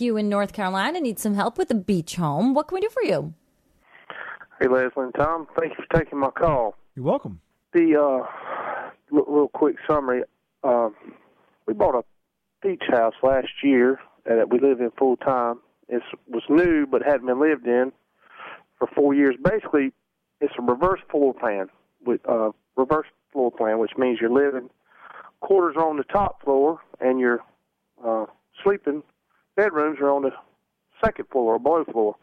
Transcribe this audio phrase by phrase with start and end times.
[0.00, 2.54] You in North Carolina need some help with a beach home.
[2.54, 3.34] What can we do for you?
[4.60, 5.46] Hey, Leslie and Tom.
[5.58, 6.74] Thank you for taking my call.
[6.94, 7.40] You're welcome.
[7.72, 8.26] The uh,
[9.16, 10.22] l- little quick summary.
[10.62, 10.90] Uh,
[11.66, 12.04] we bought a
[12.62, 15.60] beach house last year that we live in full time.
[15.88, 17.92] It was new but hadn't been lived in
[18.78, 19.36] for four years.
[19.42, 19.92] Basically,
[20.40, 21.68] it's a reverse floor plan
[22.04, 24.70] with uh, reverse floor plan, which means you're living
[25.40, 27.40] quarters are on the top floor and your
[28.06, 28.26] uh,
[28.62, 29.02] sleeping
[29.56, 30.32] bedrooms are on the
[31.04, 32.16] second floor or below floor.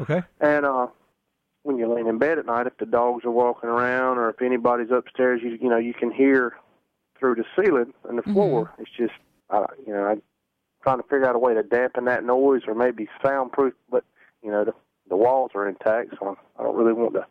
[0.00, 0.22] Okay.
[0.40, 0.86] And uh,
[1.62, 4.42] when you're laying in bed at night, if the dogs are walking around or if
[4.42, 6.54] anybody's upstairs, you you know you can hear
[7.18, 8.72] through the ceiling and the floor.
[8.78, 9.12] It's just
[9.50, 10.22] uh, you know I'm
[10.82, 14.04] trying to figure out a way to dampen that noise or maybe soundproof, but
[14.42, 14.74] you know the
[15.08, 17.26] the walls are intact, so I don't really want to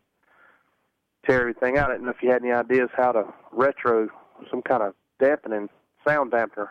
[1.25, 1.89] tear everything out.
[1.89, 4.09] I didn't know if you had any ideas how to retro
[4.49, 5.69] some kind of dampening
[6.05, 6.69] sound dampener.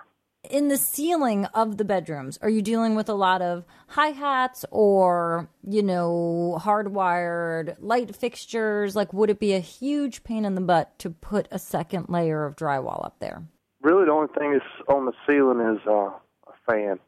[0.49, 4.65] In the ceiling of the bedrooms, are you dealing with a lot of high hats
[4.71, 8.97] or, you know, hardwired light fixtures?
[8.97, 12.47] Like, would it be a huge pain in the butt to put a second layer
[12.47, 13.43] of drywall up there?
[13.83, 16.99] Really, the only thing is on the ceiling is uh, a fan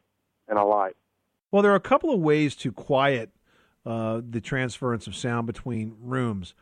[0.47, 0.95] and a light.
[1.51, 3.31] Well, there are a couple of ways to quiet
[3.83, 6.53] uh, the transference of sound between rooms.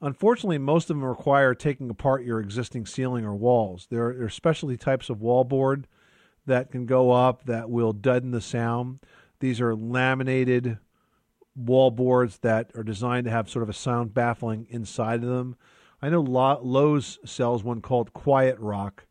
[0.00, 3.86] Unfortunately, most of them require taking apart your existing ceiling or walls.
[3.90, 5.86] There are, there are specialty types of wall board
[6.46, 9.00] that can go up that will deaden the sound.
[9.40, 10.78] These are laminated
[11.54, 15.56] wall boards that are designed to have sort of a sound baffling inside of them.
[16.02, 19.06] I know Lowe's sells one called Quiet Rock,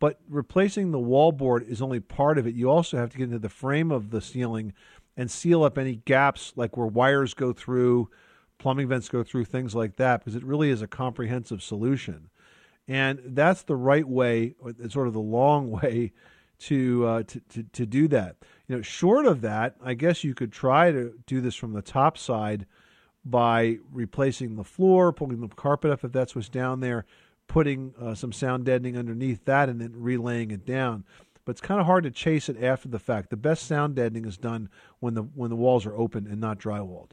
[0.00, 2.54] but replacing the wall board is only part of it.
[2.54, 4.72] You also have to get into the frame of the ceiling
[5.16, 8.10] and seal up any gaps, like where wires go through,
[8.58, 12.28] plumbing vents go through, things like that, because it really is a comprehensive solution.
[12.88, 14.56] And that's the right way,
[14.88, 16.12] sort of the long way
[16.68, 18.36] to, uh, to, to to do that.
[18.68, 21.82] You know, short of that, I guess you could try to do this from the
[21.82, 22.66] top side
[23.24, 27.04] by replacing the floor, pulling the carpet up if that's what's down there,
[27.48, 31.04] putting uh, some sound deadening underneath that, and then relaying it down.
[31.44, 33.28] But it's kind of hard to chase it after the fact.
[33.28, 34.70] The best sound deadening is done
[35.00, 37.10] when the when the walls are open and not drywalled.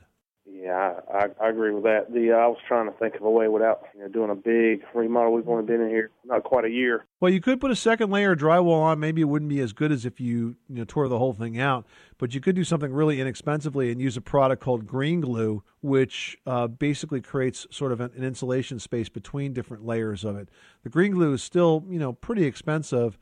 [0.72, 2.14] Yeah, I, I agree with that.
[2.14, 4.36] The uh, I was trying to think of a way without you know doing a
[4.36, 5.34] big remodel.
[5.34, 7.06] We've only been in here not quite a year.
[7.20, 8.98] Well, you could put a second layer of drywall on.
[8.98, 11.60] Maybe it wouldn't be as good as if you you know tore the whole thing
[11.60, 11.86] out.
[12.18, 16.38] But you could do something really inexpensively and use a product called Green Glue, which
[16.46, 20.48] uh, basically creates sort of an, an insulation space between different layers of it.
[20.84, 23.18] The Green Glue is still you know pretty expensive,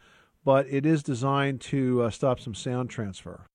[0.46, 3.48] but it is designed to uh, stop some sound transfer.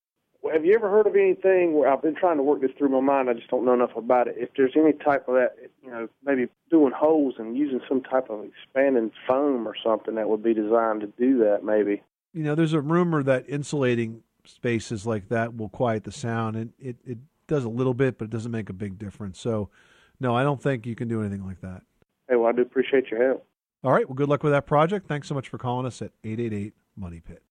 [0.64, 3.00] Have you ever heard of anything where I've been trying to work this through my
[3.00, 3.28] mind?
[3.28, 4.36] I just don't know enough about it.
[4.38, 8.30] If there's any type of that, you know, maybe doing holes and using some type
[8.30, 12.02] of expanding foam or something that would be designed to do that, maybe.
[12.32, 16.72] you know, there's a rumor that insulating spaces like that will quiet the sound, and
[16.80, 19.38] it, it does a little bit, but it doesn't make a big difference.
[19.38, 19.68] So,
[20.18, 21.82] no, I don't think you can do anything like that.
[22.26, 23.46] Hey, well, I do appreciate your help.
[23.82, 25.08] All right, well, good luck with that project.
[25.08, 27.42] Thanks so much for calling us at 888 Money Pit.